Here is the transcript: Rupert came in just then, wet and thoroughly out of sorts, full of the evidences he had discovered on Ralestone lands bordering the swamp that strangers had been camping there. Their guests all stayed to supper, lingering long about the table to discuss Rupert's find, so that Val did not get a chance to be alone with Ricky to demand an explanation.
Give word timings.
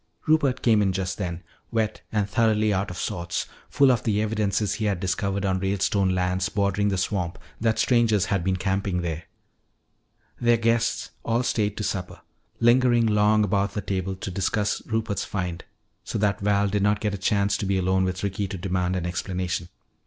Rupert 0.25 0.63
came 0.63 0.81
in 0.81 0.93
just 0.93 1.19
then, 1.19 1.43
wet 1.69 2.01
and 2.11 2.27
thoroughly 2.27 2.73
out 2.73 2.89
of 2.89 2.97
sorts, 2.97 3.45
full 3.69 3.91
of 3.91 4.01
the 4.01 4.19
evidences 4.19 4.73
he 4.73 4.85
had 4.85 4.99
discovered 4.99 5.45
on 5.45 5.59
Ralestone 5.59 6.09
lands 6.15 6.49
bordering 6.49 6.87
the 6.87 6.97
swamp 6.97 7.37
that 7.59 7.77
strangers 7.77 8.25
had 8.25 8.43
been 8.43 8.55
camping 8.55 9.03
there. 9.03 9.25
Their 10.39 10.57
guests 10.57 11.11
all 11.23 11.43
stayed 11.43 11.77
to 11.77 11.83
supper, 11.83 12.19
lingering 12.59 13.05
long 13.05 13.43
about 13.43 13.75
the 13.75 13.81
table 13.81 14.15
to 14.15 14.31
discuss 14.31 14.83
Rupert's 14.87 15.23
find, 15.23 15.63
so 16.03 16.17
that 16.17 16.39
Val 16.39 16.67
did 16.67 16.81
not 16.81 16.99
get 16.99 17.13
a 17.13 17.17
chance 17.19 17.55
to 17.57 17.67
be 17.67 17.77
alone 17.77 18.03
with 18.03 18.23
Ricky 18.23 18.47
to 18.47 18.57
demand 18.57 18.95
an 18.95 19.05
explanation. 19.05 19.69